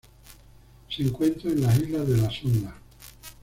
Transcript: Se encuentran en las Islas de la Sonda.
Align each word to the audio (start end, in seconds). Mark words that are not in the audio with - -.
Se 0.89 1.03
encuentran 1.03 1.53
en 1.53 1.61
las 1.61 1.77
Islas 1.77 2.07
de 2.07 2.17
la 2.17 2.31
Sonda. 2.31 2.75